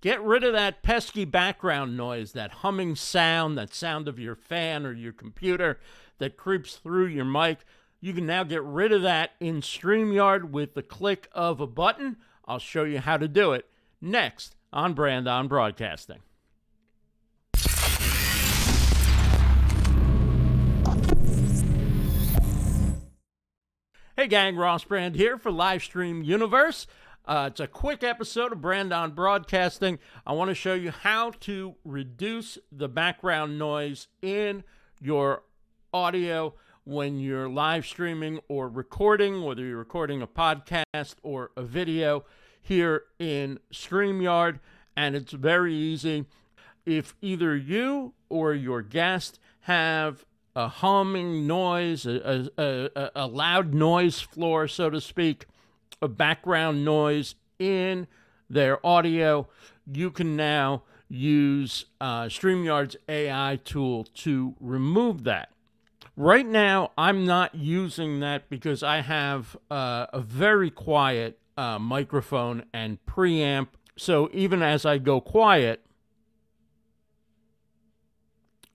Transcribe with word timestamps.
Get 0.00 0.22
rid 0.22 0.44
of 0.44 0.52
that 0.52 0.82
pesky 0.84 1.24
background 1.24 1.96
noise, 1.96 2.30
that 2.32 2.52
humming 2.52 2.94
sound, 2.94 3.58
that 3.58 3.74
sound 3.74 4.06
of 4.06 4.16
your 4.16 4.36
fan 4.36 4.86
or 4.86 4.92
your 4.92 5.12
computer 5.12 5.80
that 6.18 6.36
creeps 6.36 6.76
through 6.76 7.06
your 7.06 7.24
mic. 7.24 7.58
You 8.00 8.12
can 8.12 8.24
now 8.24 8.44
get 8.44 8.62
rid 8.62 8.92
of 8.92 9.02
that 9.02 9.32
in 9.40 9.60
StreamYard 9.60 10.50
with 10.50 10.74
the 10.74 10.84
click 10.84 11.28
of 11.32 11.60
a 11.60 11.66
button. 11.66 12.16
I'll 12.46 12.60
show 12.60 12.84
you 12.84 13.00
how 13.00 13.16
to 13.16 13.26
do 13.26 13.52
it 13.52 13.68
next 14.00 14.54
on 14.72 14.94
Brand 14.94 15.26
on 15.26 15.48
Broadcasting. 15.48 16.20
Hey 24.16 24.26
gang, 24.28 24.56
Ross 24.56 24.84
Brand 24.84 25.16
here 25.16 25.38
for 25.38 25.50
Livestream 25.50 26.24
Universe. 26.24 26.86
Uh, 27.28 27.50
it's 27.50 27.60
a 27.60 27.66
quick 27.66 28.02
episode 28.02 28.52
of 28.52 28.62
Brand 28.62 28.90
on 28.90 29.10
Broadcasting. 29.10 29.98
I 30.26 30.32
want 30.32 30.48
to 30.48 30.54
show 30.54 30.72
you 30.72 30.90
how 30.90 31.32
to 31.40 31.74
reduce 31.84 32.56
the 32.72 32.88
background 32.88 33.58
noise 33.58 34.08
in 34.22 34.64
your 34.98 35.42
audio 35.92 36.54
when 36.84 37.20
you're 37.20 37.46
live 37.46 37.84
streaming 37.84 38.40
or 38.48 38.70
recording, 38.70 39.42
whether 39.42 39.62
you're 39.62 39.76
recording 39.76 40.22
a 40.22 40.26
podcast 40.26 41.16
or 41.22 41.50
a 41.54 41.62
video 41.64 42.24
here 42.62 43.02
in 43.18 43.58
StreamYard. 43.74 44.60
And 44.96 45.14
it's 45.14 45.32
very 45.32 45.74
easy. 45.74 46.24
If 46.86 47.14
either 47.20 47.54
you 47.54 48.14
or 48.30 48.54
your 48.54 48.80
guest 48.80 49.38
have 49.60 50.24
a 50.56 50.68
humming 50.68 51.46
noise, 51.46 52.06
a, 52.06 52.48
a, 52.56 52.88
a, 52.96 53.10
a 53.14 53.26
loud 53.26 53.74
noise 53.74 54.18
floor, 54.18 54.66
so 54.66 54.88
to 54.88 54.98
speak, 54.98 55.44
a 56.00 56.08
background 56.08 56.84
noise 56.84 57.34
in 57.58 58.06
their 58.48 58.84
audio, 58.86 59.48
you 59.90 60.10
can 60.10 60.36
now 60.36 60.82
use 61.08 61.86
uh, 62.00 62.24
StreamYard's 62.24 62.96
AI 63.08 63.58
tool 63.64 64.04
to 64.04 64.54
remove 64.60 65.24
that. 65.24 65.50
Right 66.16 66.46
now, 66.46 66.90
I'm 66.98 67.24
not 67.24 67.54
using 67.54 68.20
that 68.20 68.50
because 68.50 68.82
I 68.82 69.00
have 69.00 69.56
uh, 69.70 70.06
a 70.12 70.20
very 70.20 70.70
quiet 70.70 71.38
uh, 71.56 71.78
microphone 71.78 72.64
and 72.72 72.98
preamp. 73.06 73.68
So 73.96 74.28
even 74.32 74.62
as 74.62 74.84
I 74.84 74.98
go 74.98 75.20
quiet, 75.20 75.84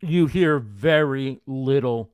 you 0.01 0.27
hear 0.27 0.59
very 0.59 1.41
little 1.45 2.11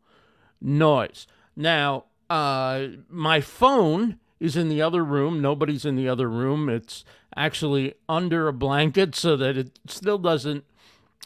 noise. 0.61 1.27
Now, 1.55 2.05
uh, 2.29 2.87
my 3.09 3.41
phone 3.41 4.19
is 4.39 4.55
in 4.55 4.69
the 4.69 4.81
other 4.81 5.03
room. 5.03 5.41
Nobody's 5.41 5.85
in 5.85 5.95
the 5.95 6.07
other 6.07 6.29
room. 6.29 6.69
It's 6.69 7.03
actually 7.35 7.95
under 8.07 8.47
a 8.47 8.53
blanket 8.53 9.15
so 9.15 9.35
that 9.37 9.57
it 9.57 9.79
still 9.87 10.17
doesn't 10.17 10.63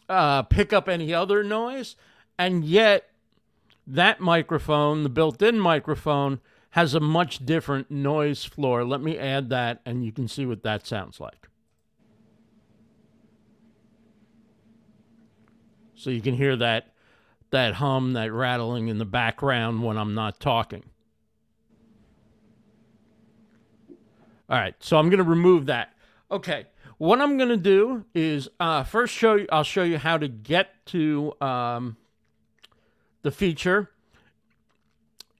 uh, 0.09 0.43
pick 0.43 0.73
up 0.73 0.89
any 0.89 1.13
other 1.13 1.43
noise. 1.43 1.95
And 2.37 2.63
yet, 2.65 3.09
that 3.85 4.19
microphone, 4.19 5.03
the 5.03 5.09
built 5.09 5.41
in 5.41 5.59
microphone, 5.59 6.39
has 6.71 6.95
a 6.95 6.99
much 6.99 7.45
different 7.45 7.91
noise 7.91 8.43
floor. 8.43 8.83
Let 8.83 9.01
me 9.01 9.17
add 9.17 9.49
that, 9.49 9.81
and 9.85 10.03
you 10.03 10.11
can 10.11 10.27
see 10.27 10.45
what 10.45 10.63
that 10.63 10.87
sounds 10.87 11.19
like. 11.19 11.47
So 15.95 16.09
you 16.09 16.21
can 16.21 16.33
hear 16.33 16.55
that 16.57 16.87
that 17.51 17.75
hum, 17.75 18.13
that 18.13 18.33
rattling 18.33 18.87
in 18.87 18.97
the 18.97 19.05
background 19.05 19.83
when 19.83 19.95
I'm 19.95 20.15
not 20.15 20.39
talking. 20.39 20.83
All 24.53 24.59
right, 24.59 24.75
so 24.79 24.99
I'm 24.99 25.09
going 25.09 25.17
to 25.17 25.23
remove 25.23 25.65
that. 25.65 25.95
Okay, 26.29 26.67
what 26.99 27.19
I'm 27.19 27.37
going 27.37 27.49
to 27.49 27.57
do 27.57 28.05
is 28.13 28.49
uh, 28.59 28.83
first 28.83 29.11
show 29.11 29.33
you. 29.33 29.47
I'll 29.51 29.63
show 29.63 29.81
you 29.81 29.97
how 29.97 30.19
to 30.19 30.27
get 30.27 30.85
to 30.87 31.33
um, 31.41 31.97
the 33.23 33.31
feature. 33.31 33.89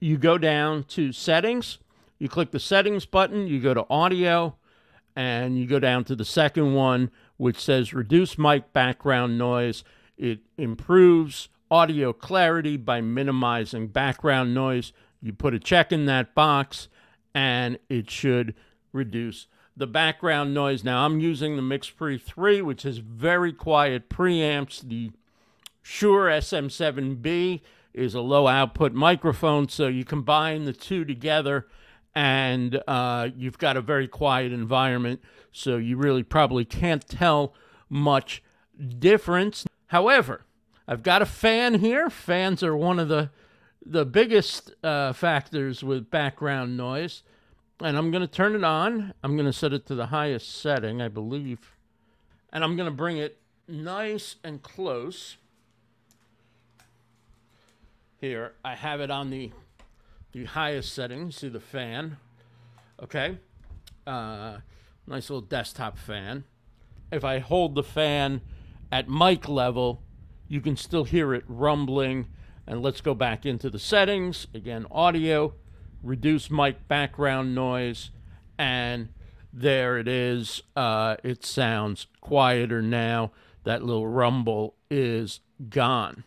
You 0.00 0.18
go 0.18 0.36
down 0.36 0.82
to 0.88 1.12
settings. 1.12 1.78
You 2.18 2.28
click 2.28 2.50
the 2.50 2.58
settings 2.58 3.06
button. 3.06 3.46
You 3.46 3.60
go 3.60 3.72
to 3.72 3.86
audio, 3.88 4.56
and 5.14 5.56
you 5.56 5.68
go 5.68 5.78
down 5.78 6.02
to 6.06 6.16
the 6.16 6.24
second 6.24 6.74
one, 6.74 7.12
which 7.36 7.60
says 7.60 7.94
reduce 7.94 8.36
mic 8.36 8.72
background 8.72 9.38
noise 9.38 9.84
it 10.16 10.40
improves 10.56 11.48
audio 11.70 12.12
clarity 12.12 12.76
by 12.76 13.00
minimizing 13.00 13.88
background 13.88 14.54
noise. 14.54 14.92
You 15.20 15.32
put 15.32 15.54
a 15.54 15.58
check 15.58 15.92
in 15.92 16.06
that 16.06 16.34
box 16.34 16.88
and 17.34 17.78
it 17.88 18.10
should 18.10 18.54
reduce 18.94 19.46
the 19.76 19.86
background 19.86 20.54
noise. 20.54 20.84
Now 20.84 21.04
I'm 21.04 21.20
using 21.20 21.56
the 21.56 21.62
MixPre 21.62 22.20
3, 22.20 22.62
which 22.62 22.84
has 22.84 22.98
very 22.98 23.52
quiet 23.52 24.08
preamps. 24.08 24.80
The 24.80 25.10
Shure 25.82 26.26
SM7B 26.26 27.60
is 27.92 28.14
a 28.14 28.20
low 28.20 28.46
output 28.46 28.92
microphone, 28.92 29.68
so 29.68 29.88
you 29.88 30.04
combine 30.04 30.64
the 30.64 30.72
two 30.72 31.04
together 31.04 31.66
and 32.14 32.80
uh, 32.86 33.28
you've 33.36 33.58
got 33.58 33.76
a 33.76 33.80
very 33.80 34.06
quiet 34.06 34.52
environment, 34.52 35.20
so 35.50 35.76
you 35.76 35.96
really 35.96 36.22
probably 36.22 36.64
can't 36.64 37.06
tell 37.08 37.52
much 37.88 38.42
difference. 38.98 39.66
However, 39.88 40.42
I've 40.86 41.02
got 41.02 41.22
a 41.22 41.26
fan 41.26 41.80
here. 41.80 42.08
Fans 42.10 42.62
are 42.62 42.76
one 42.76 42.98
of 42.98 43.08
the 43.08 43.30
the 43.86 44.06
biggest 44.06 44.72
uh, 44.82 45.12
factors 45.12 45.84
with 45.84 46.10
background 46.10 46.74
noise. 46.74 47.22
And 47.80 47.96
I'm 47.96 48.10
going 48.10 48.22
to 48.22 48.28
turn 48.28 48.54
it 48.54 48.64
on. 48.64 49.14
I'm 49.22 49.36
going 49.36 49.46
to 49.46 49.52
set 49.52 49.72
it 49.72 49.86
to 49.86 49.94
the 49.94 50.06
highest 50.06 50.60
setting, 50.60 51.02
I 51.02 51.08
believe. 51.08 51.74
And 52.52 52.62
I'm 52.62 52.76
going 52.76 52.88
to 52.88 52.94
bring 52.94 53.16
it 53.16 53.40
nice 53.66 54.36
and 54.44 54.62
close. 54.62 55.36
Here, 58.20 58.52
I 58.64 58.74
have 58.74 59.00
it 59.00 59.10
on 59.10 59.30
the 59.30 59.50
the 60.32 60.44
highest 60.46 60.92
setting. 60.92 61.30
See 61.30 61.48
the 61.48 61.60
fan. 61.60 62.16
Okay. 63.02 63.38
Uh, 64.06 64.58
nice 65.06 65.30
little 65.30 65.40
desktop 65.40 65.96
fan. 65.96 66.44
If 67.12 67.24
I 67.24 67.38
hold 67.38 67.74
the 67.74 67.84
fan 67.84 68.40
at 68.90 69.08
mic 69.08 69.48
level, 69.48 70.02
you 70.48 70.60
can 70.60 70.76
still 70.76 71.04
hear 71.04 71.34
it 71.34 71.44
rumbling. 71.46 72.26
And 72.66 72.82
let's 72.82 73.00
go 73.00 73.14
back 73.14 73.46
into 73.46 73.70
the 73.70 73.78
settings. 73.78 74.46
Again, 74.54 74.86
audio, 74.90 75.54
reduce 76.04 76.50
mic 76.50 76.86
background 76.88 77.54
noise, 77.54 78.10
and 78.58 79.08
there 79.52 79.98
it 79.98 80.08
is. 80.08 80.62
Uh, 80.76 81.16
it 81.24 81.44
sounds 81.44 82.06
quieter 82.20 82.82
now. 82.82 83.32
That 83.64 83.82
little 83.82 84.06
rumble 84.06 84.74
is 84.90 85.40
gone. 85.70 86.24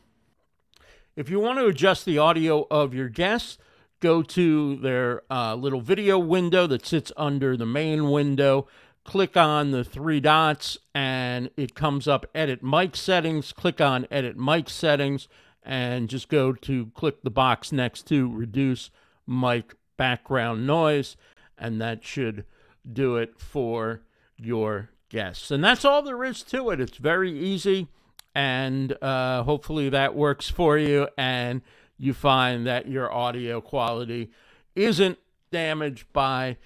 If 1.16 1.30
you 1.30 1.40
want 1.40 1.60
to 1.60 1.68
adjust 1.68 2.06
the 2.06 2.18
audio 2.18 2.68
of 2.70 2.94
your 2.94 3.10
guests, 3.10 3.58
go 4.00 4.22
to 4.22 4.76
their 4.78 5.22
uh, 5.32 5.56
little 5.56 5.82
video 5.82 6.18
window 6.18 6.68
that 6.68 6.86
sits 6.86 7.12
under 7.18 7.56
the 7.56 7.66
main 7.66 8.10
window 8.10 8.68
click 9.08 9.38
on 9.38 9.72
the 9.72 9.86
three 9.86 10.20
dots 10.20 10.78
and 10.94 11.50
it 11.56 11.74
comes 11.74 12.08
up 12.08 12.26
edit 12.36 12.62
mic 12.62 12.96
settings. 12.96 13.54
Click 13.54 13.82
on 13.82 14.06
edit 14.12 14.38
mic 14.38 14.70
settings 14.70 15.28
and 15.64 16.10
just 16.10 16.28
go 16.28 16.52
to 16.52 16.88
click 16.88 17.24
the 17.24 17.32
box 17.32 17.72
next 17.72 18.06
to 18.08 18.30
reduce 18.30 18.92
mic 19.28 19.76
background 19.98 20.66
noise 20.66 21.18
and 21.58 21.82
that 21.82 22.04
should 22.04 22.46
do 22.92 23.18
it 23.18 23.40
for 23.40 24.02
your 24.38 24.90
guests. 25.10 25.52
And 25.52 25.64
that's 25.64 25.84
all 25.84 26.02
there 26.02 26.24
is 26.24 26.44
to 26.44 26.70
it. 26.70 26.80
It's 26.80 26.98
very 26.98 27.38
easy 27.38 27.88
and 28.34 28.96
uh, 29.02 29.44
hopefully 29.44 29.90
that 29.90 30.16
works 30.16 30.50
for 30.50 30.78
you 30.78 31.08
and 31.18 31.62
you 31.98 32.14
find 32.14 32.68
that 32.68 32.88
your 32.88 33.12
audio 33.12 33.60
quality 33.60 34.32
isn't 34.76 35.18
damaged 35.52 36.06
by 36.14 36.58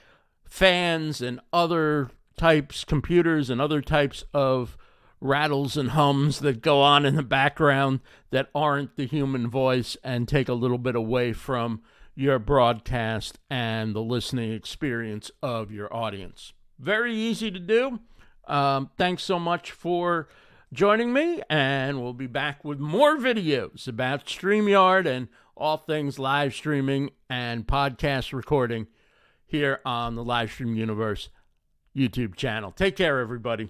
fans 0.44 1.22
and 1.22 1.40
other 1.54 2.10
types, 2.38 2.84
computers, 2.84 3.50
and 3.50 3.62
other 3.62 3.82
types 3.82 4.26
of 4.34 4.78
rattles 5.22 5.78
and 5.78 5.92
hums 5.92 6.40
that 6.40 6.62
go 6.62 6.82
on 6.82 7.06
in 7.06 7.16
the 7.16 7.24
background 7.24 8.00
that 8.32 8.50
aren't 8.54 8.98
the 8.98 9.06
human 9.06 9.48
voice 9.48 9.96
and 10.04 10.28
take 10.28 10.50
a 10.50 10.54
little 10.54 10.80
bit 10.80 10.96
away 10.96 11.32
from 11.32 11.82
your 12.16 12.40
broadcast 12.40 13.40
and 13.50 13.96
the 13.96 14.02
listening 14.02 14.52
experience 14.52 15.32
of 15.42 15.72
your 15.72 15.94
audience. 15.94 16.54
Very 16.80 17.16
easy 17.16 17.52
to 17.52 17.60
do. 17.60 18.00
Um, 18.48 18.90
thanks 18.98 19.24
so 19.24 19.40
much 19.40 19.72
for 19.72 20.28
joining 20.74 21.14
me, 21.14 21.42
and 21.50 22.02
we'll 22.02 22.14
be 22.14 22.28
back 22.28 22.64
with 22.64 22.80
more 22.80 23.18
videos 23.18 23.88
about 23.88 24.26
StreamYard 24.26 25.06
and 25.06 25.28
all 25.56 25.78
things 25.78 26.18
live 26.18 26.54
streaming 26.54 27.12
and 27.30 27.68
podcast 27.68 28.34
recording 28.34 28.88
here 29.46 29.80
on 29.86 30.16
the 30.16 30.24
Livestream 30.24 30.76
Universe 30.76 31.30
YouTube 31.96 32.36
channel. 32.36 32.72
Take 32.72 32.96
care, 32.96 33.20
everybody. 33.20 33.70